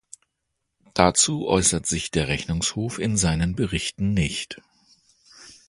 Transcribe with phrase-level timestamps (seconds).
[0.95, 4.59] Dazu äußert sich der Rechnungshof in seinen Berichten nicht.